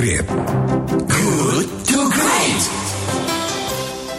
Great. 0.00 0.24
Good 1.12 1.68
to 1.92 2.00
Great. 2.08 2.62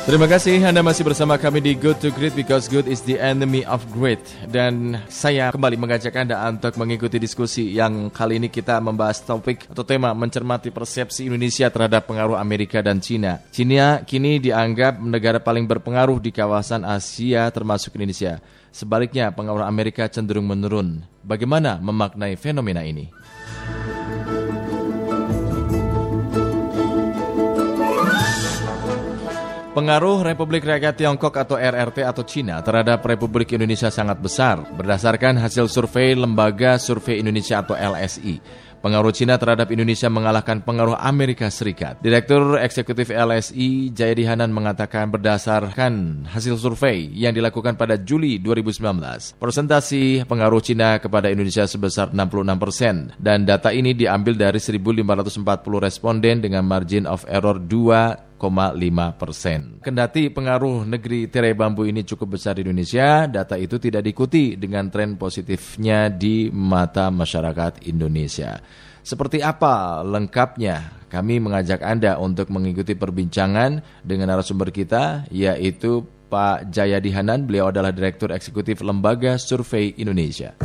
Terima 0.05 0.29
kasih 0.29 0.61
Anda 0.61 0.85
masih 0.85 1.01
bersama 1.01 1.41
kami 1.41 1.57
di 1.57 1.73
Good 1.73 2.05
to 2.05 2.13
Great 2.13 2.37
because 2.37 2.69
good 2.69 2.85
is 2.85 3.01
the 3.01 3.17
enemy 3.17 3.65
of 3.65 3.81
great 3.89 4.21
dan 4.45 5.01
saya 5.09 5.49
kembali 5.49 5.81
mengajak 5.81 6.13
Anda 6.13 6.37
untuk 6.53 6.77
mengikuti 6.77 7.17
diskusi 7.17 7.73
yang 7.73 8.13
kali 8.13 8.37
ini 8.37 8.53
kita 8.53 8.77
membahas 8.77 9.25
topik 9.25 9.73
atau 9.73 9.81
tema 9.81 10.13
mencermati 10.13 10.69
persepsi 10.69 11.25
Indonesia 11.25 11.65
terhadap 11.73 12.05
pengaruh 12.05 12.37
Amerika 12.37 12.77
dan 12.85 13.01
Cina. 13.01 13.41
Cina 13.49 14.05
kini 14.05 14.37
dianggap 14.37 15.01
negara 15.01 15.41
paling 15.41 15.65
berpengaruh 15.65 16.21
di 16.21 16.29
kawasan 16.29 16.85
Asia 16.85 17.49
termasuk 17.49 17.97
Indonesia. 17.97 18.37
Sebaliknya 18.69 19.33
pengaruh 19.33 19.65
Amerika 19.65 20.05
cenderung 20.05 20.45
menurun. 20.45 21.01
Bagaimana 21.25 21.81
memaknai 21.81 22.37
fenomena 22.37 22.85
ini? 22.85 23.09
Pengaruh 29.71 30.27
Republik 30.27 30.67
Rakyat 30.67 30.99
Tiongkok 30.99 31.31
atau 31.31 31.55
RRT 31.55 32.03
atau 32.03 32.27
Cina 32.27 32.59
terhadap 32.59 33.07
Republik 33.07 33.55
Indonesia 33.55 33.87
sangat 33.87 34.19
besar 34.19 34.67
berdasarkan 34.75 35.39
hasil 35.39 35.71
survei 35.71 36.11
Lembaga 36.11 36.75
Survei 36.75 37.23
Indonesia 37.23 37.63
atau 37.63 37.79
LSI. 37.79 38.43
Pengaruh 38.83 39.15
Cina 39.15 39.39
terhadap 39.39 39.71
Indonesia 39.71 40.11
mengalahkan 40.11 40.59
pengaruh 40.59 40.99
Amerika 40.99 41.47
Serikat. 41.47 42.03
Direktur 42.03 42.59
Eksekutif 42.59 43.15
LSI 43.15 43.95
Jayadi 43.95 44.27
Hanan 44.27 44.51
mengatakan 44.51 45.07
berdasarkan 45.07 46.27
hasil 46.27 46.59
survei 46.59 47.07
yang 47.07 47.31
dilakukan 47.31 47.79
pada 47.79 47.95
Juli 47.95 48.43
2019, 48.43 49.39
persentasi 49.39 50.27
pengaruh 50.27 50.59
Cina 50.59 50.99
kepada 50.99 51.31
Indonesia 51.31 51.63
sebesar 51.63 52.11
66 52.11 52.59
persen 52.59 53.15
dan 53.23 53.47
data 53.47 53.71
ini 53.71 53.95
diambil 53.95 54.35
dari 54.35 54.59
1.540 54.59 55.07
responden 55.79 56.43
dengan 56.43 56.67
margin 56.67 57.07
of 57.07 57.23
error 57.31 57.55
2 57.55 58.30
persen. 59.13 59.83
Kendati 59.85 60.33
pengaruh 60.33 60.87
negeri 60.87 61.29
tirai 61.29 61.53
bambu 61.53 61.85
ini 61.85 62.01
cukup 62.01 62.39
besar 62.39 62.57
di 62.57 62.65
Indonesia, 62.65 63.29
data 63.29 63.53
itu 63.59 63.77
tidak 63.77 64.01
diikuti 64.01 64.57
dengan 64.57 64.89
tren 64.89 65.19
positifnya 65.19 66.09
di 66.09 66.49
mata 66.49 67.13
masyarakat 67.13 67.85
Indonesia. 67.85 68.57
Seperti 69.01 69.41
apa 69.41 70.05
lengkapnya? 70.05 71.05
Kami 71.11 71.43
mengajak 71.43 71.83
Anda 71.83 72.15
untuk 72.21 72.47
mengikuti 72.53 72.95
perbincangan 72.95 74.01
dengan 74.05 74.31
narasumber 74.31 74.71
kita, 74.71 75.27
yaitu 75.27 76.07
Pak 76.31 76.71
Jayadi 76.71 77.11
Hanan. 77.11 77.43
Beliau 77.43 77.67
adalah 77.67 77.91
Direktur 77.91 78.31
Eksekutif 78.31 78.79
Lembaga 78.79 79.35
Survei 79.35 79.91
Indonesia. 79.99 80.55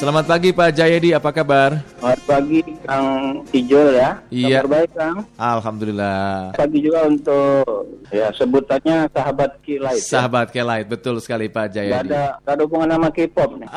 Selamat 0.00 0.24
pagi 0.24 0.48
Pak 0.56 0.72
Jayadi, 0.72 1.12
apa 1.12 1.28
kabar? 1.28 1.76
Selamat 2.00 2.20
pagi 2.24 2.64
Kang 2.88 3.44
Ijol 3.52 4.00
ya. 4.00 4.10
Iya. 4.32 4.64
Kabar 4.64 4.68
baik 4.72 4.90
Kang. 4.96 5.16
Alhamdulillah. 5.36 6.56
Pagi 6.56 6.78
juga 6.80 7.04
untuk 7.04 8.00
ya 8.08 8.32
sebutannya 8.32 9.12
sahabat 9.12 9.60
Kilait. 9.60 10.00
Ya. 10.00 10.08
Sahabat 10.16 10.56
Kelait, 10.56 10.88
betul 10.88 11.20
sekali 11.20 11.52
Pak 11.52 11.68
Gak 11.68 11.72
Jayadi. 11.76 12.08
ada, 12.16 12.40
gak 12.40 12.54
ada 12.56 12.62
hubungan 12.64 12.88
sama 12.96 13.08
K-pop 13.12 13.50
nih. 13.60 13.68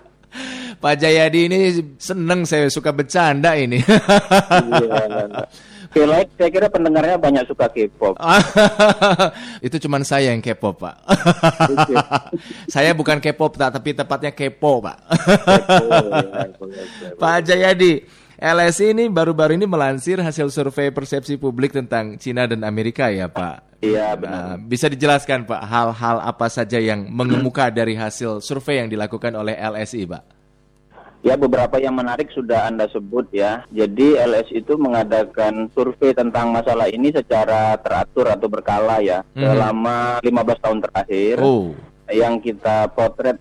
Pak 0.82 0.94
Jayadi 0.96 1.40
ini 1.44 1.60
seneng 2.00 2.48
saya 2.48 2.72
suka 2.72 2.88
bercanda 2.96 3.52
ini. 3.52 3.84
Iya. 4.48 5.44
Kilait 5.88 6.28
saya 6.36 6.50
kira 6.52 6.68
pendengarnya 6.68 7.16
banyak 7.16 7.48
suka 7.48 7.66
K-pop. 7.72 8.20
Itu 9.66 9.76
cuman 9.88 10.04
saya 10.04 10.36
yang 10.36 10.44
kepo 10.44 10.76
Pak. 10.76 10.96
saya 12.74 12.92
bukan 12.92 13.18
K-pop 13.18 13.56
tapi 13.56 13.96
tepatnya 13.96 14.28
kepo 14.30 14.84
Pak. 14.84 14.98
Pak 17.16 17.36
Jayadi, 17.48 18.04
LSI 18.38 18.94
ini 18.94 19.04
baru-baru 19.10 19.58
ini 19.58 19.66
melansir 19.66 20.20
hasil 20.22 20.52
survei 20.54 20.94
persepsi 20.94 21.34
publik 21.34 21.74
tentang 21.74 22.14
Cina 22.20 22.46
dan 22.46 22.62
Amerika 22.62 23.08
ya 23.10 23.26
Pak. 23.26 23.82
Iya 23.82 24.14
Nah, 24.18 24.58
benar. 24.58 24.58
bisa 24.62 24.86
dijelaskan 24.90 25.46
Pak 25.46 25.62
hal-hal 25.62 26.16
apa 26.22 26.46
saja 26.50 26.78
yang 26.78 27.06
mengemuka 27.10 27.70
dari 27.70 27.94
hasil 27.94 28.42
survei 28.42 28.82
yang 28.82 28.90
dilakukan 28.90 29.34
oleh 29.34 29.54
LSI 29.54 30.06
Pak? 30.06 30.37
Ya 31.28 31.36
beberapa 31.36 31.76
yang 31.76 31.92
menarik 31.92 32.32
sudah 32.32 32.64
Anda 32.64 32.88
sebut 32.88 33.28
ya. 33.36 33.68
Jadi 33.68 34.16
LS 34.16 34.48
itu 34.48 34.80
mengadakan 34.80 35.68
survei 35.76 36.16
tentang 36.16 36.48
masalah 36.48 36.88
ini 36.88 37.12
secara 37.12 37.76
teratur 37.76 38.32
atau 38.32 38.48
berkala 38.48 39.04
ya. 39.04 39.20
Mhm. 39.36 39.44
Selama 39.44 39.96
15 40.24 40.58
tahun 40.64 40.78
terakhir. 40.88 41.36
Oh, 41.44 41.76
yang 42.08 42.40
kita 42.40 42.88
potret 42.96 43.36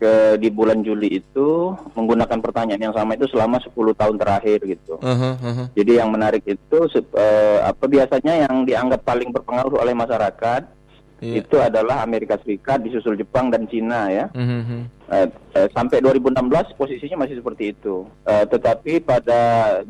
ke 0.00 0.40
di 0.40 0.48
bulan 0.48 0.80
Juli 0.80 1.20
itu 1.20 1.76
menggunakan 1.92 2.40
pertanyaan 2.40 2.88
yang 2.88 2.96
sama 2.96 3.20
itu 3.20 3.28
selama 3.28 3.60
10 3.60 3.92
tahun 3.92 4.16
terakhir 4.16 4.64
gitu. 4.64 4.96
uh-huh, 4.96 5.36
uh-huh. 5.36 5.66
Jadi 5.76 6.00
yang 6.00 6.08
menarik 6.08 6.40
itu 6.48 6.78
eh, 6.96 7.58
apa 7.60 7.84
biasanya 7.84 8.48
yang 8.48 8.64
dianggap 8.64 9.04
paling 9.04 9.28
berpengaruh 9.28 9.76
oleh 9.76 9.92
masyarakat 9.92 10.79
Iya. 11.20 11.44
itu 11.44 11.56
adalah 11.60 12.00
Amerika 12.00 12.40
Serikat 12.40 12.80
disusul 12.80 13.14
Jepang 13.14 13.52
dan 13.52 13.68
Cina 13.68 14.08
ya. 14.08 14.32
Mhm. 14.32 14.88
Eh, 15.12 15.28
eh, 15.52 15.68
sampai 15.76 16.00
2016 16.00 16.72
posisinya 16.80 17.28
masih 17.28 17.44
seperti 17.44 17.76
itu. 17.76 18.08
Eh, 18.24 18.44
tetapi 18.48 19.04
pada 19.04 19.40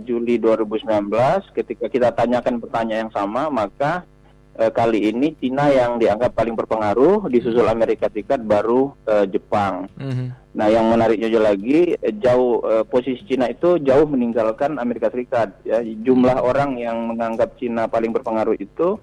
Juli 0.02 0.42
2019 0.42 1.46
ketika 1.54 1.86
kita 1.86 2.10
tanyakan 2.10 2.58
pertanyaan 2.58 3.06
yang 3.06 3.14
sama 3.14 3.46
maka 3.46 4.02
eh, 4.58 4.74
kali 4.74 5.06
ini 5.06 5.38
Cina 5.38 5.70
yang 5.70 6.02
dianggap 6.02 6.34
paling 6.34 6.58
berpengaruh 6.58 7.30
disusul 7.30 7.70
Amerika 7.70 8.10
Serikat 8.10 8.42
baru 8.42 8.90
eh, 9.06 9.30
Jepang. 9.30 9.86
Mhm. 9.94 10.26
Nah 10.50 10.66
yang 10.66 10.90
menariknya 10.90 11.30
juga 11.30 11.54
lagi 11.54 11.94
eh, 11.94 12.14
jauh 12.18 12.58
eh, 12.66 12.84
posisi 12.90 13.22
Cina 13.22 13.46
itu 13.46 13.78
jauh 13.78 14.06
meninggalkan 14.10 14.82
Amerika 14.82 15.06
Serikat. 15.14 15.54
Ya. 15.62 15.78
Jumlah 15.78 16.42
orang 16.42 16.74
yang 16.74 17.14
menganggap 17.14 17.54
Cina 17.54 17.86
paling 17.86 18.10
berpengaruh 18.10 18.58
itu 18.58 18.98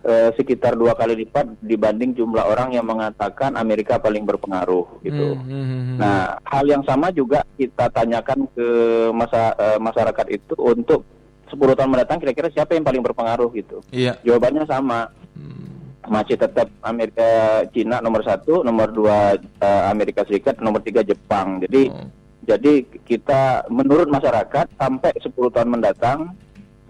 eh, 0.00 0.30
sekitar 0.32 0.76
dua 0.76 0.96
kali 0.96 1.12
lipat 1.24 1.60
dibanding 1.60 2.16
jumlah 2.16 2.40
orang 2.40 2.72
yang 2.72 2.88
mengatakan 2.88 3.52
Amerika 3.54 4.00
paling 4.00 4.24
berpengaruh 4.24 5.04
gitu. 5.04 5.36
Mhm. 5.36 6.00
Nah, 6.00 6.40
hal 6.40 6.64
yang 6.64 6.80
sama 6.84 7.12
juga 7.12 7.44
kita 7.54 7.92
tanyakan 7.92 8.48
ke 8.56 8.68
masa, 9.12 9.52
eh, 9.56 9.78
masyarakat 9.78 10.26
itu 10.32 10.54
untuk 10.56 11.04
10 11.50 11.74
tahun 11.74 11.90
mendatang 11.90 12.22
kira-kira 12.22 12.48
siapa 12.48 12.78
yang 12.78 12.86
paling 12.86 13.02
berpengaruh 13.02 13.50
gitu. 13.52 13.82
Iya. 13.90 14.16
Jawabannya 14.22 14.64
sama, 14.64 15.10
Hmm. 15.36 15.68
masih 16.08 16.38
tetap 16.38 16.70
Amerika 16.80 17.26
Cina 17.70 18.00
nomor 18.00 18.22
satu, 18.22 18.62
nomor 18.62 18.88
dua 18.90 19.34
eh, 19.36 19.82
Amerika 19.90 20.24
Serikat, 20.24 20.62
nomor 20.62 20.80
tiga 20.80 21.02
Jepang. 21.02 21.60
Jadi 21.60 21.90
Oh. 21.90 22.08
jadi 22.40 22.82
kita 23.04 23.68
menurut 23.68 24.08
masyarakat 24.08 24.70
sampai 24.74 25.12
10 25.20 25.50
tahun 25.50 25.70
mendatang 25.70 26.32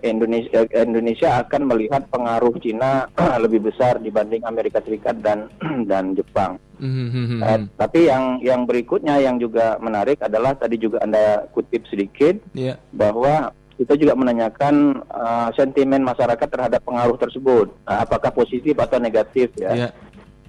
Indonesia 0.02 0.64
Indonesia 0.72 1.40
akan 1.44 1.62
melihat 1.68 2.02
pengaruh 2.08 2.54
Cina 2.60 3.06
lebih 3.44 3.70
besar 3.70 4.00
dibanding 4.00 4.42
Amerika 4.44 4.80
Serikat 4.80 5.20
dan 5.20 5.48
dan 5.90 6.16
Jepang. 6.16 6.56
Mhm. 6.80 7.44
Eh, 7.44 7.58
tapi 7.76 8.08
yang 8.08 8.40
yang 8.40 8.64
berikutnya 8.64 9.20
yang 9.20 9.36
juga 9.36 9.76
menarik 9.78 10.20
adalah 10.24 10.56
tadi 10.56 10.80
juga 10.80 11.04
anda 11.04 11.44
kutip 11.52 11.84
sedikit 11.88 12.40
Iya. 12.56 12.80
bahwa 12.96 13.52
kita 13.76 13.96
juga 13.96 14.12
menanyakan 14.16 15.00
eh, 15.04 15.48
sentimen 15.56 16.04
masyarakat 16.04 16.48
terhadap 16.48 16.80
pengaruh 16.84 17.16
tersebut, 17.20 17.68
Nah, 17.84 18.04
apakah 18.04 18.32
positif 18.32 18.76
atau 18.76 18.96
negatif 18.96 19.52
ya. 19.56 19.72
Iya. 19.76 19.90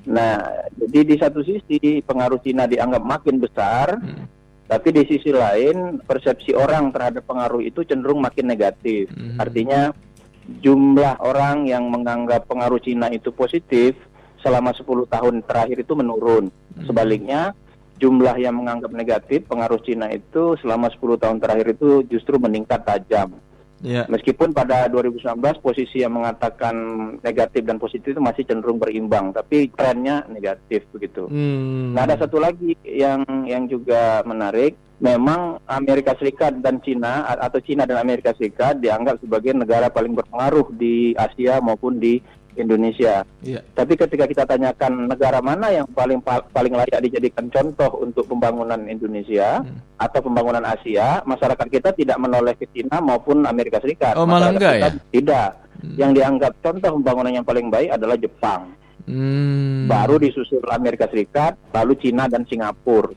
Nah, 0.02 0.42
jadi 0.82 1.14
di 1.14 1.16
satu 1.22 1.46
sisi 1.46 2.02
pengaruh 2.02 2.42
Cina 2.42 2.66
dianggap 2.66 3.04
makin 3.06 3.38
besar, 3.38 4.02
Hmm. 4.02 4.26
Tapi 4.72 4.88
di 4.96 5.04
sisi 5.04 5.36
lain 5.36 6.00
persepsi 6.00 6.56
orang 6.56 6.96
terhadap 6.96 7.28
pengaruh 7.28 7.60
itu 7.60 7.84
cenderung 7.84 8.24
makin 8.24 8.48
negatif. 8.48 9.12
Mhm. 9.12 9.36
Artinya 9.36 9.92
jumlah 10.48 11.20
orang 11.20 11.68
yang 11.68 11.92
menganggap 11.92 12.48
pengaruh 12.48 12.80
Cina 12.80 13.12
itu 13.12 13.36
positif 13.36 14.00
selama 14.40 14.72
10 14.72 15.04
tahun 15.12 15.44
terakhir 15.44 15.84
itu 15.84 15.94
menurun. 15.94 16.48
Hmm. 16.50 16.86
Sebaliknya 16.88 17.52
jumlah 18.02 18.34
yang 18.42 18.58
menganggap 18.58 18.90
negatif 18.96 19.46
pengaruh 19.46 19.78
Cina 19.86 20.10
itu 20.10 20.58
selama 20.64 20.90
10 20.90 21.22
tahun 21.22 21.38
terakhir 21.38 21.78
itu 21.78 22.02
justru 22.10 22.42
meningkat 22.42 22.82
tajam. 22.82 23.38
Iya. 23.82 24.06
Meskipun 24.08 24.54
pada 24.54 24.86
2019 24.88 25.42
posisi 25.60 26.06
yang 26.06 26.14
mengatakan 26.18 26.76
negatif 27.22 27.66
dan 27.66 27.82
positif 27.82 28.14
itu 28.14 28.22
masih 28.22 28.46
cenderung 28.46 28.78
berimbang, 28.78 29.34
tapi 29.34 29.74
trennya 29.74 30.26
negatif 30.30 30.86
begitu. 30.94 31.26
Hmm. 31.28 31.98
Nah, 31.98 32.06
ada 32.06 32.16
satu 32.22 32.38
lagi 32.38 32.78
yang 32.86 33.26
yang 33.46 33.66
juga 33.66 34.22
menarik. 34.26 34.78
Memang 35.02 35.58
Amerika 35.66 36.14
Serikat 36.14 36.62
dan 36.62 36.78
Cina 36.86 37.26
atau 37.26 37.58
Cina 37.58 37.90
dan 37.90 37.98
Amerika 37.98 38.38
Serikat 38.38 38.78
dianggap 38.78 39.18
sebagai 39.18 39.50
negara 39.58 39.90
paling 39.90 40.14
berpengaruh 40.14 40.70
di 40.78 41.18
Asia 41.18 41.58
maupun 41.58 41.98
di 41.98 42.22
Indonesia. 42.56 43.24
Iya. 43.40 43.62
Tapi 43.72 43.94
ketika 43.96 44.26
kita 44.26 44.44
tanyakan 44.44 45.08
negara 45.08 45.40
mana 45.40 45.70
yang 45.70 45.88
paling 45.88 46.20
pa- 46.20 46.44
paling 46.44 46.72
layak 46.72 47.00
dijadikan 47.02 47.48
contoh 47.48 48.02
untuk 48.02 48.26
pembangunan 48.26 48.80
Indonesia 48.86 49.62
Hmm. 49.62 49.80
atau 49.96 50.20
pembangunan 50.22 50.62
Asia, 50.62 51.22
masyarakat 51.22 51.68
kita 51.68 51.90
tidak 51.92 52.18
menoleh 52.18 52.54
ke 52.54 52.68
Cina 52.68 52.98
maupun 52.98 53.44
Amerika 53.44 53.78
Serikat. 53.78 54.16
Oh, 54.16 54.26
malah 54.26 54.52
enggak 54.52 54.76
ya? 54.76 54.90
Tidak. 55.10 55.50
Hmm. 55.82 55.96
Yang 55.96 56.12
dianggap 56.14 56.52
contoh 56.60 56.90
pembangunan 56.96 57.34
yang 57.34 57.46
paling 57.46 57.68
baik 57.68 57.90
adalah 57.92 58.16
Jepang. 58.16 58.74
Hmm. 59.06 59.90
Baru 59.90 60.16
disusul 60.16 60.62
Amerika 60.70 61.10
Serikat, 61.10 61.58
lalu 61.72 61.98
Cina 61.98 62.30
dan 62.30 62.46
Singapura. 62.46 63.12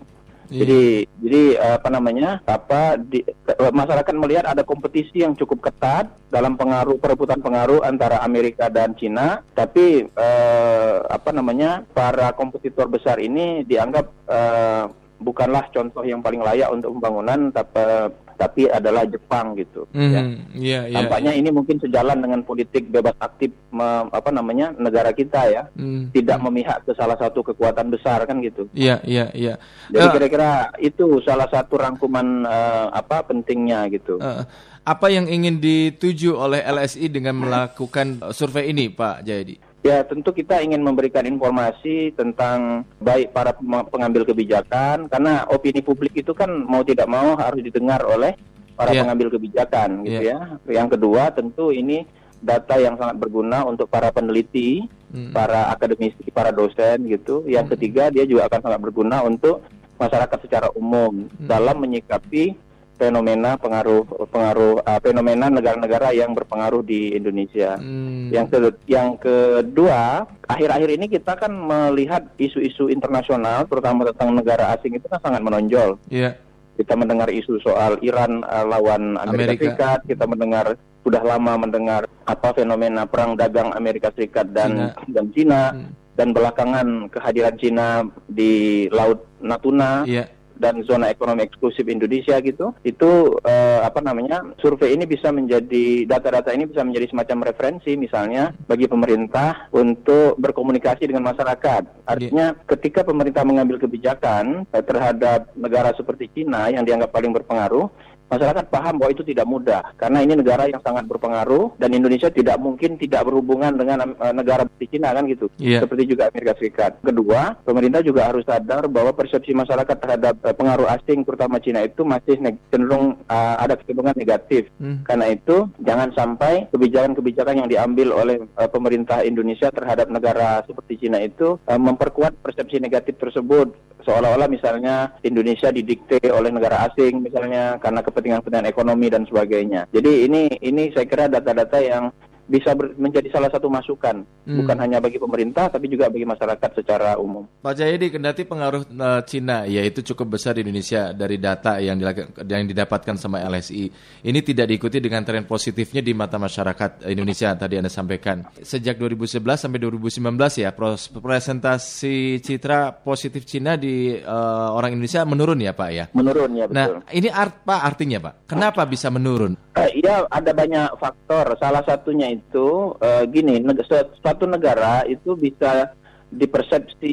Iya. 0.54 0.60
Jadi 0.62 0.82
jadi 1.18 1.42
eh, 1.58 1.74
apa 1.82 1.88
namanya? 1.90 2.30
Apa 2.46 2.94
di, 2.94 3.26
eh, 3.26 3.72
masyarakat 3.74 4.14
melihat 4.14 4.46
ada 4.46 4.62
kompetisi 4.62 5.26
yang 5.26 5.34
cukup 5.34 5.66
ketat 5.66 6.14
dalam 6.30 6.54
pengaruh 6.54 6.94
perebutan 7.02 7.42
pengaruh 7.42 7.82
antara 7.82 8.22
Amerika 8.22 8.70
dan 8.70 8.94
Cina, 8.94 9.42
tapi 9.58 10.06
eh, 10.06 10.96
apa 11.10 11.34
namanya? 11.34 11.82
para 11.90 12.30
kompetitor 12.36 12.86
besar 12.86 13.18
ini 13.18 13.66
dianggap 13.66 14.06
eh, 14.30 14.84
bukanlah 15.18 15.66
contoh 15.74 16.06
yang 16.06 16.22
paling 16.22 16.44
layak 16.44 16.70
untuk 16.70 16.94
pembangunan 16.98 17.48
tapi 17.50 18.12
tapi 18.34 18.66
adalah 18.66 19.04
Jepang 19.04 19.54
gitu 19.54 19.86
ya. 19.90 20.20
Mhm, 20.20 20.54
Iya, 20.54 20.80
iya. 20.86 20.96
Tampaknya 20.96 21.32
ini 21.32 21.48
mungkin 21.48 21.76
sejalan 21.76 22.18
dengan 22.18 22.40
politik 22.40 22.86
bebas 22.86 23.14
aktif 23.18 23.50
me- 23.68 23.82
apa 24.08 24.28
namanya 24.28 24.70
negara 24.72 25.10
kita 25.10 25.46
ya, 25.46 25.62
Hmm. 25.72 26.10
tidak 26.10 26.38
memihak 26.40 26.82
ke 26.82 26.92
salah 26.92 27.14
satu 27.14 27.42
kekuatan 27.42 27.88
besar 27.88 28.22
kan 28.22 28.38
gitu. 28.38 28.66
Iya, 28.70 29.00
iya, 29.02 29.30
iya. 29.32 29.54
Jadi 29.88 30.00
Eh, 30.00 30.12
kira-kira 30.12 30.50
itu 30.78 31.20
salah 31.20 31.46
satu 31.46 31.76
rangkuman 31.76 32.26
eh, 32.44 32.86
apa 32.92 33.22
pentingnya 33.22 33.86
gitu. 33.88 34.16
eh, 34.16 34.42
apa 34.82 35.06
yang 35.08 35.24
ingin 35.24 35.56
dituju 35.56 36.34
oleh 36.34 36.60
LSI 36.60 37.08
dengan 37.08 37.38
melakukan 37.38 38.20
survei 38.30 38.68
ini, 38.68 38.88
Pak 38.88 39.22
Jayadi? 39.22 39.56
Ya 39.84 40.00
tentu 40.00 40.32
kita 40.32 40.64
ingin 40.64 40.80
memberikan 40.80 41.28
informasi 41.28 42.16
tentang 42.16 42.88
baik 43.04 43.36
para 43.36 43.52
pengambil 43.84 44.24
kebijakan 44.24 45.12
karena 45.12 45.44
opini 45.52 45.84
publik 45.84 46.16
itu 46.16 46.32
kan 46.32 46.48
mau 46.48 46.80
tidak 46.80 47.04
mau 47.04 47.36
harus 47.36 47.60
didengar 47.60 48.00
oleh 48.00 48.32
para 48.72 48.96
Iya. 48.96 49.04
pengambil 49.04 49.28
kebijakan 49.36 50.00
gitu 50.08 50.24
ya. 50.24 50.56
Yang 50.64 50.96
kedua 50.96 51.28
tentu 51.36 51.68
ini 51.68 52.08
data 52.40 52.80
yang 52.80 52.96
sangat 52.96 53.20
berguna 53.20 53.68
untuk 53.68 53.92
para 53.92 54.08
peneliti, 54.08 54.88
Hmm. 55.12 55.36
para 55.36 55.68
akademisi, 55.68 56.32
para 56.32 56.48
dosen 56.48 57.04
gitu. 57.04 57.44
Yang 57.44 57.76
ketiga 57.76 58.08
dia 58.08 58.24
juga 58.24 58.48
akan 58.48 58.64
sangat 58.64 58.80
berguna 58.80 59.20
untuk 59.20 59.60
masyarakat 60.00 60.38
secara 60.48 60.68
umum 60.72 61.28
Hmm. 61.28 61.44
dalam 61.44 61.76
menyikapi 61.76 62.56
fenomena 62.94 63.58
pengaruh 63.58 64.06
pengaruh 64.30 64.80
uh, 64.82 65.00
fenomena 65.02 65.50
negara-negara 65.50 66.14
yang 66.14 66.32
berpengaruh 66.32 66.82
di 66.86 67.14
Indonesia. 67.14 67.76
Hmm. 67.78 68.30
Yang 68.30 68.46
ke 68.50 68.58
yang 68.86 69.18
kedua, 69.18 70.24
akhir-akhir 70.46 70.90
ini 70.94 71.06
kita 71.10 71.34
kan 71.34 71.52
melihat 71.52 72.26
isu-isu 72.38 72.88
internasional 72.88 73.66
terutama 73.66 74.06
tentang 74.10 74.34
negara 74.34 74.74
asing 74.74 74.94
itu 74.94 75.06
kan 75.10 75.20
sangat 75.22 75.42
menonjol. 75.42 75.98
Iya. 76.10 76.38
Kita 76.74 76.98
mendengar 76.98 77.30
isu 77.30 77.62
soal 77.62 78.02
Iran 78.02 78.42
uh, 78.42 78.66
lawan 78.66 79.14
Amerika, 79.14 79.30
Amerika. 79.30 79.62
Serikat, 79.62 79.98
kita 80.10 80.24
mendengar 80.26 80.66
sudah 81.04 81.22
lama 81.22 81.52
mendengar 81.60 82.02
apa 82.24 82.56
fenomena 82.56 83.04
perang 83.04 83.36
dagang 83.36 83.70
Amerika 83.76 84.10
Serikat 84.10 84.50
dan 84.50 84.90
dan 85.12 85.28
Cina 85.36 85.70
Hmm. 85.76 85.92
dan 86.16 86.32
belakangan 86.32 87.10
kehadiran 87.12 87.54
Cina 87.60 87.88
di 88.26 88.86
Laut 88.88 89.22
Natuna 89.44 90.02
Iya. 90.08 90.30
Dan 90.58 90.82
zona 90.86 91.10
ekonomi 91.10 91.44
eksklusif 91.44 91.84
Indonesia 91.86 92.38
gitu 92.40 92.74
itu 92.86 93.38
eh, 93.42 93.80
apa 93.82 94.00
namanya 94.00 94.42
survei 94.62 94.94
ini 94.94 95.04
bisa 95.04 95.34
menjadi 95.34 96.06
data-data 96.06 96.54
ini 96.54 96.70
bisa 96.70 96.86
menjadi 96.86 97.10
semacam 97.10 97.50
referensi 97.50 97.98
misalnya 97.98 98.54
bagi 98.66 98.86
pemerintah 98.86 99.68
untuk 99.74 100.38
berkomunikasi 100.38 101.06
dengan 101.10 101.30
masyarakat. 101.30 102.06
Artinya 102.06 102.54
ketika 102.68 103.02
pemerintah 103.02 103.42
mengambil 103.42 103.82
kebijakan 103.82 104.66
eh, 104.70 104.84
terhadap 104.84 105.50
negara 105.58 105.90
seperti 105.96 106.30
Cina 106.32 106.70
yang 106.70 106.86
dianggap 106.86 107.10
paling 107.10 107.34
berpengaruh 107.34 108.13
masyarakat 108.28 108.64
paham 108.68 108.98
bahwa 108.98 109.10
itu 109.12 109.22
tidak 109.22 109.46
mudah 109.46 109.82
karena 109.96 110.18
ini 110.24 110.34
negara 110.36 110.66
yang 110.66 110.80
sangat 110.80 111.04
berpengaruh 111.06 111.76
dan 111.76 111.90
Indonesia 111.92 112.28
tidak 112.28 112.56
mungkin 112.58 112.96
tidak 112.96 113.24
berhubungan 113.26 113.76
dengan 113.76 114.14
eh, 114.14 114.34
negara 114.34 114.64
seperti 114.66 114.98
Cina 114.98 115.12
kan 115.12 115.24
gitu 115.26 115.46
Iya. 115.60 115.84
seperti 115.86 116.10
juga 116.10 116.28
Amerika 116.28 116.52
Serikat. 116.58 116.98
Kedua, 117.00 117.54
pemerintah 117.62 118.00
juga 118.02 118.26
harus 118.26 118.42
sadar 118.44 118.90
bahwa 118.90 119.14
persepsi 119.14 119.54
masyarakat 119.54 119.96
terhadap 119.96 120.34
eh, 120.42 120.54
pengaruh 120.56 120.88
asing 120.90 121.22
terutama 121.22 121.60
Cina 121.60 121.84
itu 121.84 122.02
masih 122.02 122.36
cenderung 122.68 123.16
eh, 123.28 123.56
ada 123.60 123.78
kecenderungan 123.78 124.16
negatif. 124.18 124.68
Hmm. 124.80 125.04
Karena 125.06 125.30
itu 125.30 125.68
jangan 125.80 126.10
sampai 126.12 126.68
kebijakan-kebijakan 126.74 127.64
yang 127.64 127.68
diambil 127.70 128.08
oleh 128.12 128.36
eh, 128.42 128.70
pemerintah 128.70 129.22
Indonesia 129.22 129.70
terhadap 129.70 130.10
negara 130.10 130.64
seperti 130.66 131.06
Cina 131.06 131.20
itu 131.22 131.56
eh, 131.64 131.80
memperkuat 131.80 132.40
persepsi 132.42 132.80
negatif 132.80 133.16
tersebut 133.16 133.72
seolah-olah 134.04 134.46
misalnya 134.46 135.16
Indonesia 135.24 135.72
didikte 135.72 136.20
oleh 136.30 136.52
negara 136.52 136.86
asing 136.86 137.24
misalnya 137.24 137.80
karena 137.80 138.04
kepentingan-kepentingan 138.04 138.68
ekonomi 138.68 139.08
dan 139.08 139.24
sebagainya. 139.24 139.88
Jadi 139.90 140.28
ini 140.28 140.42
ini 140.60 140.92
saya 140.92 141.08
kira 141.08 141.26
data-data 141.26 141.80
yang 141.80 142.12
bisa 142.44 142.76
ber- 142.76 142.92
menjadi 142.94 143.28
salah 143.30 143.48
satu 143.48 143.66
masukan 143.66 144.20
Hmm. 144.44 144.60
bukan 144.60 144.76
hanya 144.76 145.00
bagi 145.00 145.16
pemerintah 145.16 145.66
tapi 145.66 145.88
juga 145.88 146.06
bagi 146.06 146.28
masyarakat 146.28 146.70
secara 146.76 147.16
umum. 147.16 147.48
Pak 147.60 147.74
Jayadi, 147.74 148.12
kendati 148.12 148.44
pengaruh 148.44 148.84
eh, 148.84 149.22
Cina 149.24 149.64
yaitu 149.64 150.04
cukup 150.04 150.36
besar 150.36 150.52
di 150.52 150.60
Indonesia 150.60 151.10
dari 151.10 151.40
data 151.40 151.80
yang, 151.80 151.96
yang 152.44 152.64
didapatkan 152.64 153.16
sama 153.16 153.40
LSI, 153.40 153.88
ini 154.20 154.40
tidak 154.40 154.68
diikuti 154.68 155.00
dengan 155.00 155.24
tren 155.24 155.44
positifnya 155.44 156.04
di 156.04 156.12
mata 156.12 156.36
masyarakat 156.36 157.08
Indonesia 157.08 157.56
tadi 157.56 157.80
Anda 157.80 157.88
sampaikan. 157.88 158.44
Sejak 158.60 159.00
2011 159.00 159.40
sampai 159.56 159.80
2019 159.80 160.20
ya, 160.60 160.70
pros- 160.70 161.08
presentasi 161.08 162.40
citra 162.40 162.92
positif 162.92 163.48
Cina 163.48 163.80
di 163.80 164.18
eh, 164.18 164.68
orang 164.68 164.92
Indonesia 164.92 165.24
menurun 165.24 165.64
ya 165.64 165.72
Pak 165.72 165.88
ya? 165.88 166.04
Menurun 166.12 166.52
ya 166.52 166.68
betul. 166.68 166.76
Nah, 166.76 166.86
ini 167.08 167.28
apa 167.30 167.76
artinya 167.80 168.18
Pak? 168.20 168.34
Kenapa 168.44 168.84
bisa 168.84 169.08
menurun? 169.08 169.56
Eh, 169.74 169.90
Iya 169.94 170.26
ada 170.26 170.50
banyak 170.50 170.98
faktor. 170.98 171.54
Salah 171.56 171.80
satunya 171.86 172.33
itu 172.34 172.66
eh, 172.98 173.24
gini, 173.26 173.58
neg- 173.58 173.82
su- 173.82 174.10
suatu 174.18 174.44
negara 174.44 175.06
itu 175.06 175.34
bisa 175.34 175.94
dipersepsi 176.34 177.12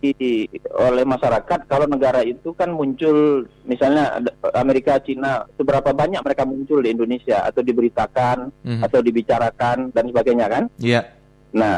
oleh 0.73 1.06
masyarakat 1.06 1.69
kalau 1.69 1.85
negara 1.85 2.25
itu 2.25 2.51
kan 2.51 2.73
muncul 2.73 3.45
misalnya 3.63 4.18
Amerika 4.51 4.97
Cina 4.97 5.45
seberapa 5.53 5.94
banyak 5.94 6.19
mereka 6.19 6.41
muncul 6.41 6.81
di 6.81 6.89
Indonesia 6.89 7.45
atau 7.45 7.62
diberitakan 7.62 8.50
Mhm. 8.65 8.81
atau 8.81 9.00
dibicarakan 9.00 9.94
dan 9.94 10.09
sebagainya 10.09 10.47
kan 10.50 10.63
Iya. 10.77 11.06
Nah, 11.53 11.77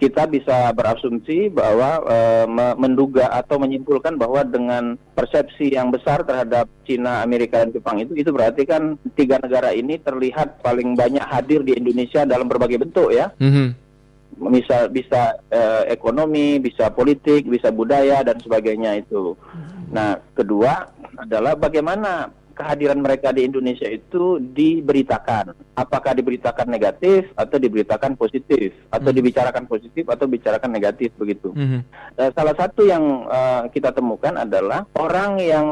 kita 0.00 0.24
bisa 0.24 0.72
berasumsi 0.72 1.52
bahwa 1.52 2.00
me- 2.48 2.76
menduga 2.80 3.28
atau 3.28 3.60
menyimpulkan 3.60 4.16
bahwa 4.16 4.40
dengan 4.40 4.96
persepsi 5.12 5.76
yang 5.76 5.92
besar 5.92 6.24
terhadap 6.24 6.72
Cina, 6.88 7.20
Amerika, 7.20 7.60
dan 7.60 7.76
Jepang 7.76 8.00
itu, 8.00 8.16
itu 8.16 8.32
berarti 8.32 8.64
kan 8.64 8.96
tiga 9.12 9.36
negara 9.36 9.76
ini 9.76 10.00
terlihat 10.00 10.64
paling 10.64 10.96
banyak 10.96 11.22
hadir 11.28 11.60
di 11.60 11.76
Indonesia 11.76 12.24
dalam 12.24 12.48
berbagai 12.48 12.80
bentuk 12.80 13.12
ya. 13.12 13.28
Mhm. 13.36 13.76
Bisa 14.40 14.88
bisa 14.88 15.36
eh, 15.52 15.92
ekonomi, 15.92 16.56
bisa 16.56 16.88
politik, 16.88 17.44
bisa 17.44 17.68
budaya 17.68 18.24
dan 18.24 18.40
sebagainya 18.40 19.04
itu. 19.04 19.36
Nah, 19.92 20.16
kedua 20.32 20.88
adalah 21.20 21.52
bagaimana 21.60 22.32
kehadiran 22.60 23.00
mereka 23.00 23.32
di 23.32 23.48
Indonesia 23.48 23.88
itu 23.88 24.36
diberitakan. 24.36 25.56
Apakah 25.72 26.12
diberitakan 26.12 26.68
negatif 26.68 27.32
atau 27.32 27.56
diberitakan 27.56 28.20
positif 28.20 28.76
atau 28.92 29.08
dibicarakan 29.08 29.64
positif 29.64 30.04
atau 30.04 30.28
bicarakan 30.28 30.70
negatif 30.76 31.08
begitu. 31.16 31.56
Mhm. 31.56 31.80
Eh, 32.20 32.30
salah 32.36 32.52
satu 32.52 32.84
yang 32.84 33.24
eh, 33.32 33.62
kita 33.72 33.96
temukan 33.96 34.36
adalah 34.36 34.84
orang 35.00 35.40
yang 35.40 35.66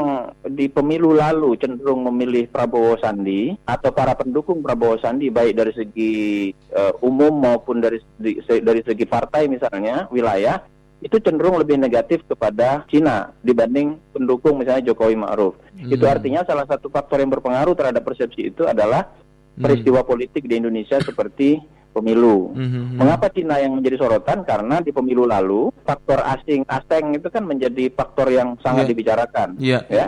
di 0.48 0.72
pemilu 0.72 1.12
lalu 1.12 1.60
cenderung 1.60 2.08
memilih 2.08 2.48
Prabowo 2.48 2.96
Sandi 2.96 3.52
atau 3.68 3.92
para 3.92 4.16
pendukung 4.16 4.64
Prabowo 4.64 4.96
Sandi 4.96 5.28
baik 5.28 5.54
dari 5.60 5.72
segi 5.76 6.12
eh, 6.52 6.92
umum 7.04 7.36
maupun 7.44 7.84
dari 7.84 8.00
di- 8.16 8.40
se- 8.48 8.64
dari 8.64 8.80
segi 8.80 9.04
partai 9.04 9.44
misalnya 9.44 10.08
wilayah 10.08 10.56
itu 10.98 11.16
cenderung 11.18 11.56
lebih 11.56 11.78
negatif 11.78 12.26
kepada 12.26 12.82
Cina 12.86 13.30
dibanding 13.40 13.98
pendukung 14.10 14.58
misalnya 14.58 14.90
Jokowi 14.90 15.14
Ma'ruf. 15.14 15.54
Itu 15.78 16.02
Hmm. 16.02 16.14
artinya 16.14 16.42
salah 16.42 16.66
satu 16.66 16.90
faktor 16.90 17.22
yang 17.22 17.30
berpengaruh 17.30 17.72
terhadap 17.72 18.02
persepsi 18.02 18.50
itu 18.50 18.66
adalah 18.66 19.06
Hmm. 19.54 19.62
peristiwa 19.62 20.02
politik 20.02 20.42
di 20.44 20.58
Indonesia 20.58 20.98
seperti 20.98 21.62
pemilu. 21.88 22.54
Mhm. 22.54 22.94
Mengapa 22.94 23.26
Cina 23.26 23.58
yang 23.58 23.74
menjadi 23.74 23.98
sorotan? 23.98 24.46
Karena 24.46 24.78
di 24.78 24.90
pemilu 24.90 25.26
lalu 25.26 25.74
faktor 25.82 26.22
asing 26.22 26.62
asing 26.62 27.14
itu 27.14 27.26
kan 27.26 27.42
menjadi 27.42 27.90
faktor 27.90 28.30
yang 28.30 28.54
sangat 28.58 28.86
Iya. 28.86 28.90
dibicarakan. 28.94 29.48
Iya. 29.58 29.80
Ya. 29.90 30.06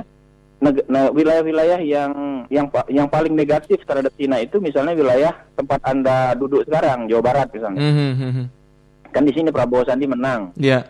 Neg- 0.60 0.84
Nah, 0.86 1.08
wilayah-wilayah 1.08 1.80
yang 1.80 2.12
yang 2.52 2.68
yang 2.86 3.08
paling 3.08 3.32
negatif 3.32 3.80
terhadap 3.82 4.12
Cina 4.14 4.38
itu 4.38 4.60
misalnya 4.60 4.92
wilayah 4.92 5.32
tempat 5.56 5.80
anda 5.82 6.36
duduk 6.36 6.68
sekarang, 6.68 7.08
Jawa 7.08 7.22
Barat 7.24 7.48
misalnya. 7.48 7.80
Mhm. 7.80 8.44
Kan 9.10 9.26
di 9.26 9.32
sini 9.34 9.50
Prabowo 9.50 9.82
Sandi 9.82 10.06
menang. 10.06 10.54
Iya. 10.54 10.86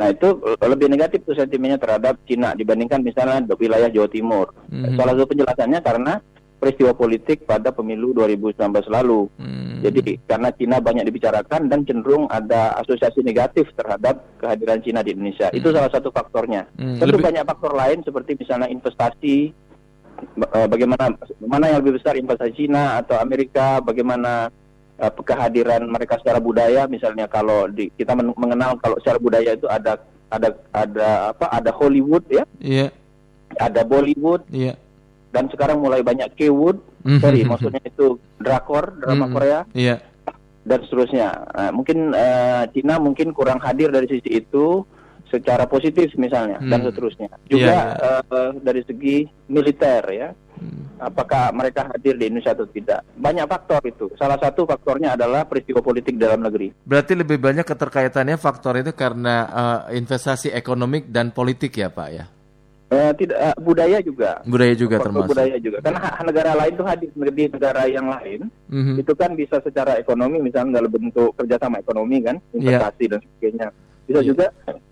Nah 0.00 0.08
itu 0.08 0.40
lebih 0.64 0.88
negatif 0.88 1.22
tuh 1.28 1.36
sentimennya 1.36 1.76
terhadap 1.76 2.16
Cina 2.24 2.56
dibandingkan 2.56 3.04
misalnya 3.04 3.44
di 3.44 3.52
wilayah 3.54 3.92
Jawa 3.92 4.08
Timur. 4.08 4.46
Mhm. 4.72 4.96
Salah 4.96 5.12
satu 5.12 5.28
penjelasannya 5.28 5.80
karena 5.84 6.14
peristiwa 6.56 6.92
politik 6.92 7.48
pada 7.48 7.72
pemilu 7.72 8.12
2019 8.12 8.88
lalu. 8.88 9.28
Mhm. 9.36 9.80
Jadi 9.80 10.00
karena 10.24 10.48
Cina 10.52 10.76
banyak 10.76 11.04
dibicarakan 11.04 11.68
dan 11.68 11.84
cenderung 11.84 12.28
ada 12.28 12.76
asosiasi 12.80 13.20
negatif 13.20 13.68
terhadap 13.76 14.24
kehadiran 14.40 14.80
Cina 14.80 15.00
di 15.00 15.12
Indonesia. 15.12 15.48
Itu 15.52 15.72
salah 15.72 15.88
satu 15.88 16.12
faktornya. 16.12 16.68
Hmm, 16.76 17.00
Tentu 17.00 17.16
lebih- 17.16 17.32
banyak 17.32 17.44
faktor 17.48 17.72
lain 17.72 18.04
seperti 18.04 18.36
misalnya 18.36 18.68
investasi, 18.68 19.52
eh, 20.36 20.68
bagaimana 20.68 21.16
mana 21.40 21.72
yang 21.72 21.80
lebih 21.80 21.96
besar 21.96 22.16
investasi 22.16 22.52
Cina 22.56 23.00
atau 23.00 23.16
Amerika, 23.16 23.80
bagaimana 23.80 24.52
eh, 25.00 25.12
kehadiran 25.24 25.88
mereka 25.88 26.20
secara 26.20 26.36
budaya. 26.38 26.84
Misalnya 26.84 27.24
kalau 27.24 27.64
di, 27.66 27.88
kita 27.90 28.12
men- 28.12 28.36
mengenal 28.36 28.76
kalau 28.78 29.00
secara 29.00 29.16
budaya 29.16 29.56
itu 29.56 29.64
ada 29.66 29.96
ada 30.28 30.48
ada 30.70 31.08
apa 31.34 31.46
ada 31.50 31.70
Hollywood 31.74 32.22
ya 32.30 32.44
Iya. 32.60 32.94
ada 33.58 33.82
Bollywood 33.82 34.46
Iya. 34.46 34.78
dan 35.34 35.50
sekarang 35.50 35.82
mulai 35.82 36.06
banyak 36.06 36.30
K-wood, 36.38 36.78
Mhm. 37.02 37.18
sorry 37.18 37.42
maksudnya 37.42 37.82
itu 37.82 38.14
drakor, 38.38 38.94
drama 39.00 39.26
Mm-mm. 39.26 39.34
Korea 39.34 39.60
Iya. 39.74 39.98
dan 40.62 40.78
seterusnya. 40.86 41.28
Nah, 41.50 41.70
mungkin 41.74 42.14
eh, 42.14 42.62
Cina 42.70 43.00
mungkin 43.00 43.34
kurang 43.34 43.58
hadir 43.58 43.90
dari 43.90 44.06
sisi 44.06 44.38
itu 44.38 44.86
secara 45.30 45.64
positif 45.64 46.10
misalnya 46.14 46.58
dan 46.60 46.82
Hmm. 46.82 46.88
seterusnya. 46.90 47.30
Juga 47.46 47.72
Iya, 47.96 48.20
eh, 48.20 48.50
dari 48.60 48.82
segi 48.82 49.16
militer 49.46 50.02
ya, 50.10 50.28
Hmm. 50.60 51.00
apakah 51.00 51.48
mereka 51.50 51.88
hadir 51.88 52.18
di 52.18 52.28
Indonesia 52.28 52.52
atau 52.52 52.68
tidak. 52.68 53.00
Banyak 53.16 53.46
faktor 53.46 53.80
itu. 53.86 54.10
Salah 54.18 54.36
satu 54.36 54.66
faktornya 54.66 55.16
adalah 55.16 55.46
peristiwa 55.46 55.80
politik 55.80 56.20
dalam 56.20 56.42
negeri. 56.42 56.74
Berarti 56.84 57.16
lebih 57.16 57.40
banyak 57.40 57.64
keterkaitannya 57.64 58.36
faktor 58.36 58.76
itu 58.76 58.92
karena 58.92 59.34
eh, 59.88 59.96
investasi 59.96 60.52
ekonomik 60.52 61.08
dan 61.08 61.32
politik 61.32 61.72
ya 61.72 61.88
Pak 61.88 62.08
ya. 62.12 62.26
Eh, 62.90 63.14
tidak 63.14 63.38
eh, 63.38 63.54
budaya 63.62 64.02
juga. 64.02 64.42
Budaya 64.42 64.74
juga 64.74 64.98
Faktor 64.98 65.06
termasuk. 65.14 65.30
budaya 65.30 65.56
juga. 65.62 65.78
Karena 65.78 66.00
negara 66.26 66.52
lain 66.58 66.72
itu 66.74 66.82
hadir 66.82 67.08
di 67.14 67.44
negara 67.46 67.82
yang 67.86 68.06
lain 68.10 68.40
Mhm. 68.66 68.94
itu 68.98 69.12
kan 69.14 69.30
bisa 69.38 69.62
secara 69.62 69.94
ekonomi 69.94 70.42
misalnya 70.42 70.82
dalam 70.82 70.90
bentuk 70.90 71.30
kerjasama 71.38 71.78
ekonomi 71.78 72.18
kan 72.18 72.42
investasi 72.50 73.04
dan 73.06 73.22
sebagainya 73.22 73.66
bisa 74.10 74.20
Iya. 74.26 74.28
juga 74.34 74.46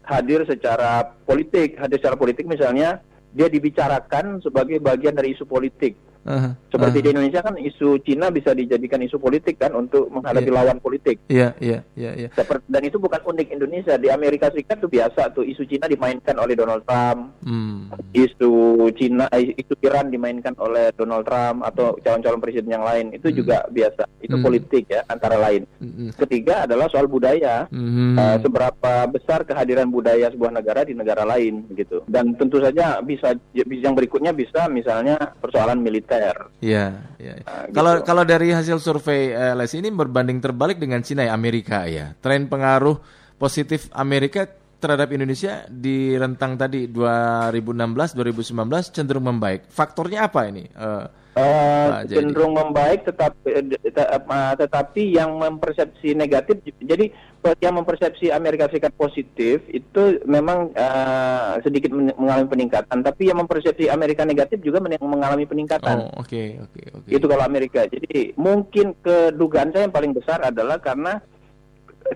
hadir 0.07 0.47
secara 0.47 1.19
politik 1.27 1.75
hadir 1.75 1.99
secara 1.99 2.15
politik 2.15 2.47
misalnya 2.47 3.03
dia 3.35 3.51
dibicarakan 3.51 4.39
sebagai 4.39 4.79
bagian 4.79 5.19
dari 5.19 5.35
isu 5.35 5.43
politik 5.45 5.99
Aha, 6.25 6.51
seperti 6.69 6.99
aha. 6.99 7.05
di 7.05 7.09
Indonesia 7.11 7.41
kan 7.41 7.55
isu 7.55 7.89
Cina 8.03 8.27
bisa 8.29 8.51
dijadikan 8.53 8.99
isu 8.99 9.17
politik 9.17 9.57
kan 9.57 9.73
untuk 9.73 10.07
menghadapi 10.09 10.47
Iya. 10.47 10.57
lawan 10.57 10.79
politik 10.79 11.17
Iya, 11.27 11.55
iya, 11.59 11.81
iya, 11.95 12.11
iya. 12.15 12.29
Seperti- 12.33 12.67
dan 12.67 12.83
itu 12.83 12.97
bukan 12.97 13.21
unik 13.25 13.49
Indonesia 13.51 13.95
di 13.95 14.09
Amerika 14.09 14.49
Serikat 14.49 14.79
itu 14.79 14.89
biasa 14.89 15.31
tuh 15.31 15.43
isu 15.43 15.65
Cina 15.65 15.85
dimainkan 15.85 16.37
oleh 16.37 16.53
Donald 16.53 16.85
Trump 16.85 17.33
Hmm. 17.43 17.89
isu 18.13 18.53
Cina 18.93 19.25
eh, 19.31 19.55
isu 19.55 19.75
Iran 19.81 20.09
dimainkan 20.09 20.53
oleh 20.59 20.91
Donald 20.93 21.25
Trump 21.25 21.63
atau 21.63 21.97
calon-calon 21.99 22.39
presiden 22.39 22.71
yang 22.71 22.83
lain 22.83 23.11
itu 23.11 23.29
Hmm. 23.29 23.37
juga 23.37 23.57
biasa 23.69 24.03
itu 24.21 24.35
Hmm. 24.35 24.45
politik 24.45 24.85
ya 24.87 25.01
antara 25.07 25.37
lain 25.37 25.65
Mhm. 25.79 26.19
ketiga 26.19 26.65
adalah 26.65 26.89
soal 26.89 27.07
budaya 27.07 27.65
Mhm. 27.71 28.11
Uh, 28.11 28.37
seberapa 28.41 28.93
besar 29.07 29.45
kehadiran 29.45 29.89
budaya 29.89 30.29
sebuah 30.29 30.51
negara 30.51 30.83
di 30.83 30.93
negara 30.93 31.23
lain 31.23 31.65
gitu 31.73 32.03
dan 32.05 32.35
tentu 32.35 32.59
saja 32.59 32.99
bisa 33.01 33.33
yang 33.55 33.95
berikutnya 33.95 34.31
bisa 34.31 34.67
misalnya 34.67 35.17
persoalan 35.39 35.79
militer 35.79 36.18
Iya, 36.59 36.87
iya. 37.23 37.35
Nah, 37.43 37.69
gitu. 37.69 37.75
Kalau 37.79 37.93
kalau 38.03 38.23
dari 38.27 38.51
hasil 38.51 38.83
survei 38.83 39.31
eh, 39.31 39.55
LSI 39.55 39.85
ini 39.85 39.91
berbanding 39.95 40.43
terbalik 40.43 40.83
dengan 40.83 41.03
Cina 41.03 41.25
ya 41.25 41.33
Amerika 41.33 41.87
ya. 41.87 42.15
Tren 42.19 42.51
pengaruh 42.51 42.99
positif 43.39 43.87
Amerika 43.95 44.47
terhadap 44.79 45.11
Indonesia 45.11 45.67
di 45.67 46.15
rentang 46.15 46.55
tadi 46.55 46.87
2016-2019 46.91 48.95
cenderung 48.95 49.27
membaik. 49.27 49.67
Faktornya 49.71 50.31
apa 50.31 50.51
ini? 50.51 50.67
Eh, 50.67 51.07
Uh, 51.39 51.87
Pak 51.95 52.03
Jayadi. 52.11 52.15
cenderung 52.19 52.55
membaik 52.59 53.01
tetapi 53.07 53.49
uh, 53.55 54.55
tetapi 54.59 55.03
yang 55.15 55.39
mempersepsi 55.39 56.19
negatif 56.19 56.59
jadi 56.83 57.15
yang 57.63 57.79
mempersepsi 57.79 58.35
Amerika 58.35 58.67
Serikat 58.67 58.91
positif 58.99 59.63
itu 59.71 60.19
memang 60.27 60.75
uh, 60.75 61.63
sedikit 61.63 61.95
men- 61.95 62.17
mengalami 62.19 62.51
peningkatan 62.51 63.07
tapi 63.07 63.31
yang 63.31 63.39
mempersepsi 63.39 63.87
Amerika 63.87 64.27
negatif 64.27 64.59
juga 64.67 64.83
men- 64.83 64.99
mengalami 64.99 65.47
peningkatan 65.47 66.11
oh, 66.11 66.27
oke, 66.27 66.43
oke, 66.67 66.81
oke. 66.99 67.09
Itu 67.09 67.31
kalau 67.31 67.47
Amerika. 67.47 67.87
Jadi 67.87 68.35
mungkin 68.35 68.99
kedugaan 68.99 69.71
saya 69.71 69.87
yang 69.87 69.95
paling 69.95 70.11
besar 70.11 70.43
adalah 70.43 70.83
karena 70.83 71.23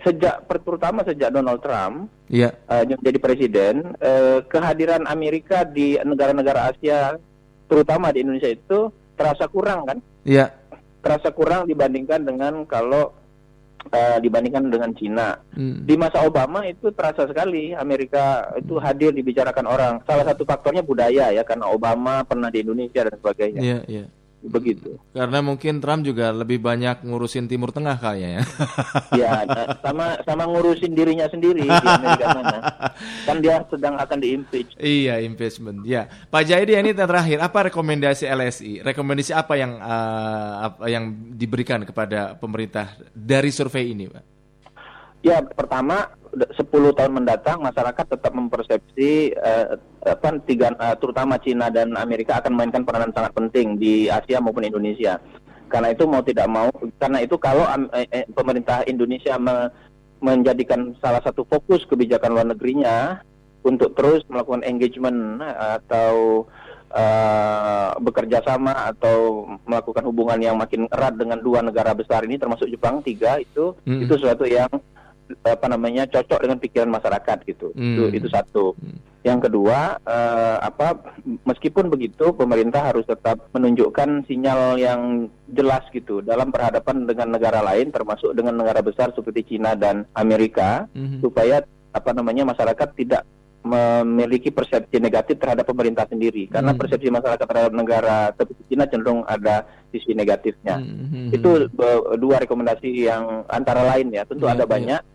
sejak 0.02 0.48
terutama 0.48 1.04
sejak 1.04 1.30
Donald 1.30 1.60
Trump 1.62 2.10
Iya. 2.32 2.56
uh, 2.66 2.82
menjadi 2.88 3.18
presiden, 3.20 3.92
uh, 4.00 4.40
kehadiran 4.48 5.04
Amerika 5.04 5.68
di 5.68 6.00
negara-negara 6.00 6.72
Asia, 6.72 7.20
terutama 7.68 8.08
di 8.08 8.24
Indonesia 8.24 8.48
itu 8.48 8.88
terasa 9.22 9.46
kurang 9.46 9.86
kan? 9.86 9.98
Iya. 10.26 10.50
Terasa 10.98 11.30
kurang 11.30 11.70
dibandingkan 11.70 12.26
dengan 12.26 12.66
kalau 12.66 13.14
uh, 13.90 14.18
dibandingkan 14.18 14.66
dengan 14.66 14.90
Cina. 14.98 15.38
Hmm. 15.54 15.86
Di 15.86 15.94
masa 15.94 16.26
Obama 16.26 16.66
itu 16.66 16.90
terasa 16.90 17.26
sekali 17.30 17.74
Amerika 17.74 18.50
itu 18.58 18.82
hadir 18.82 19.14
dibicarakan 19.14 19.66
orang. 19.66 19.94
Salah 20.02 20.26
satu 20.26 20.42
faktornya 20.42 20.82
budaya 20.82 21.30
ya 21.30 21.42
karena 21.46 21.70
Obama 21.70 22.26
pernah 22.26 22.50
di 22.50 22.62
Indonesia 22.62 23.06
dan 23.06 23.14
sebagainya. 23.14 23.60
Iya, 23.62 23.78
iya. 23.86 24.04
Begitu. 24.42 24.98
Karena 25.14 25.38
mungkin 25.38 25.78
Trump 25.78 26.02
juga 26.02 26.34
lebih 26.34 26.58
banyak 26.58 27.06
ngurusin 27.06 27.46
Timur 27.46 27.70
Tengah 27.70 27.94
kayaknya 28.02 28.30
ya. 28.30 28.42
Ya, 29.22 29.30
sama 29.78 30.18
sama 30.26 30.44
ngurusin 30.50 30.98
dirinya 30.98 31.30
sendiri 31.30 31.62
di 31.62 31.70
Amerika 31.70 32.26
sana. 32.34 32.58
Kan 33.22 33.36
dia 33.38 33.62
sedang 33.70 33.94
akan 34.02 34.18
diimpeach. 34.18 34.74
Iya, 34.82 35.22
impeachment. 35.22 35.86
Ya, 35.86 36.10
Pak 36.26 36.42
Jayadi 36.48 36.74
ini 36.74 36.90
terakhir 36.90 37.38
apa 37.38 37.70
rekomendasi 37.70 38.26
LSI? 38.26 38.82
Rekomendasi 38.82 39.30
apa 39.30 39.54
yang 39.54 39.78
eh, 39.78 40.52
apa 40.66 40.84
yang 40.90 41.04
diberikan 41.38 41.86
kepada 41.86 42.34
pemerintah 42.34 42.98
dari 43.14 43.54
survei 43.54 43.94
ini, 43.94 44.10
Pak? 44.10 44.24
Ya, 45.22 45.38
pertama 45.38 46.10
10 46.32 46.96
tahun 46.96 47.12
mendatang 47.12 47.60
masyarakat 47.60 48.06
tetap 48.08 48.32
mempersepsi 48.32 49.36
eh, 49.36 49.66
apa 50.08 50.40
tiga 50.48 50.72
eh, 50.72 50.96
terutama 50.96 51.36
Cina 51.36 51.68
dan 51.68 51.92
Amerika 52.00 52.40
akan 52.40 52.56
mainkan 52.56 52.88
peranan 52.88 53.12
sangat 53.12 53.36
penting 53.36 53.76
di 53.76 54.08
Asia 54.08 54.40
maupun 54.40 54.64
Indonesia. 54.64 55.20
Karena 55.68 55.92
itu 55.92 56.08
mau 56.08 56.24
tidak 56.24 56.48
mau 56.48 56.72
karena 56.96 57.20
itu 57.20 57.36
kalau 57.36 57.68
eh, 57.92 58.08
eh, 58.08 58.24
pemerintah 58.32 58.80
Indonesia 58.88 59.36
me- 59.36 59.68
menjadikan 60.22 60.96
salah 61.02 61.20
satu 61.20 61.44
fokus 61.44 61.84
kebijakan 61.84 62.32
luar 62.32 62.46
negerinya 62.48 63.20
untuk 63.62 63.92
terus 63.92 64.24
melakukan 64.32 64.64
engagement 64.64 65.36
eh, 65.44 65.56
atau 65.76 66.48
eh, 66.96 67.90
bekerja 68.00 68.40
sama 68.40 68.88
atau 68.88 69.44
melakukan 69.68 70.08
hubungan 70.08 70.40
yang 70.40 70.56
makin 70.56 70.88
erat 70.88 71.12
dengan 71.20 71.44
dua 71.44 71.60
negara 71.60 71.92
besar 71.92 72.24
ini 72.24 72.40
termasuk 72.40 72.72
Jepang 72.72 73.04
tiga 73.04 73.36
itu 73.36 73.76
Mm-mm. 73.84 74.08
itu 74.08 74.16
sesuatu 74.16 74.48
yang 74.48 74.72
apa 75.40 75.66
namanya 75.66 76.04
cocok 76.04 76.38
dengan 76.40 76.58
pikiran 76.58 76.88
masyarakat 76.88 77.38
gitu 77.44 77.72
Hmm. 77.72 77.94
itu 77.94 78.02
itu 78.16 78.28
satu 78.28 78.74
Hmm. 78.74 78.98
yang 79.22 79.38
kedua 79.38 79.96
eh, 79.98 80.56
apa 80.60 80.98
meskipun 81.42 81.88
begitu 81.88 82.32
pemerintah 82.32 82.84
harus 82.84 83.04
tetap 83.04 83.48
menunjukkan 83.50 84.24
sinyal 84.24 84.76
yang 84.76 85.00
jelas 85.48 85.82
gitu 85.90 86.20
dalam 86.20 86.48
perhadapan 86.48 87.04
dengan 87.04 87.30
negara 87.30 87.60
lain 87.60 87.88
termasuk 87.88 88.32
dengan 88.32 88.56
negara 88.56 88.80
besar 88.80 89.10
seperti 89.10 89.56
Cina 89.56 89.72
dan 89.72 90.04
Amerika 90.12 90.90
Mhm. 90.92 91.20
supaya 91.20 91.62
apa 91.92 92.10
namanya 92.10 92.46
masyarakat 92.46 92.88
tidak 92.94 93.22
memiliki 93.62 94.50
persepsi 94.50 94.98
negatif 94.98 95.38
terhadap 95.38 95.62
pemerintah 95.62 96.02
sendiri 96.04 96.50
karena 96.50 96.74
Hmm. 96.74 96.80
persepsi 96.82 97.08
masyarakat 97.08 97.46
terhadap 97.46 97.72
negara 97.72 98.34
seperti 98.34 98.62
Cina 98.66 98.90
cenderung 98.90 99.22
ada 99.22 99.62
sisi 99.88 100.12
negatifnya 100.12 100.82
Mhm. 100.82 101.30
itu 101.30 101.50
be- 101.70 102.18
dua 102.18 102.42
rekomendasi 102.42 103.06
yang 103.06 103.46
antara 103.46 103.86
lain 103.86 104.10
ya 104.10 104.26
tentu 104.26 104.50
Iya, 104.50 104.58
ada 104.58 104.64
iya. 104.66 104.70
banyak 104.70 105.00
Hmm. 105.00 105.11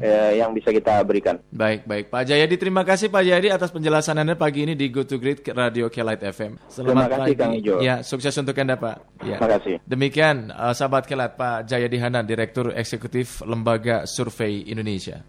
Eh, 0.00 0.38
yang 0.40 0.52
bisa 0.52 0.70
kita 0.70 1.00
berikan 1.02 1.40
Baik, 1.50 1.84
baik. 1.84 2.04
Pak 2.12 2.24
Jayadi, 2.28 2.54
terima 2.56 2.82
kasih 2.84 3.08
Pak 3.08 3.22
Jayadi 3.24 3.48
atas 3.52 3.72
penjelasan 3.72 4.16
Anda 4.20 4.36
pagi 4.36 4.64
ini 4.64 4.76
di 4.76 4.88
Good 4.88 5.08
to 5.08 5.16
Great 5.20 5.40
Radio 5.44 5.88
Kelight 5.88 6.22
FM. 6.24 6.56
Terima 6.56 6.70
Selamat 6.70 7.08
kasih, 7.08 7.20
pagi. 7.20 7.34
Kang 7.36 7.52
Ijo. 7.56 7.74
Ya, 7.80 7.94
sukses 8.04 8.34
untuk 8.36 8.56
Anda, 8.56 8.76
Pak. 8.76 8.96
Ya. 9.24 9.36
terima 9.36 9.50
kasih 9.58 9.74
Demikian 9.84 10.52
eh, 10.52 10.72
sahabat 10.76 11.04
Kelat 11.08 11.36
Pak 11.36 11.68
Jayadi 11.68 11.98
Hanan, 12.00 12.24
Direktur 12.24 12.72
Eksekutif 12.72 13.42
Lembaga 13.44 14.04
Survei 14.08 14.64
Indonesia. 14.68 15.24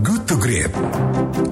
Good 0.00 0.22
to 0.28 0.36
Great. 0.38 1.49